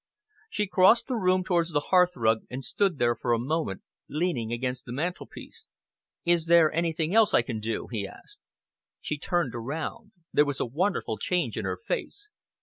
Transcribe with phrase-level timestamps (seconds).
[0.49, 4.85] She crossed the room towards the hearthrug and stood there for a moment, leaning against
[4.85, 5.67] the mantelpiece.
[6.25, 8.47] "Is there anything else I can do?" he asked.
[8.99, 10.13] She turned around.
[10.33, 12.31] There was a wonderful change in her face.